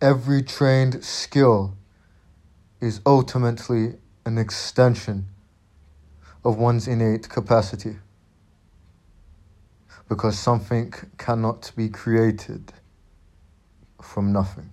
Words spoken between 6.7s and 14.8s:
innate capacity. Because something cannot be created from nothing.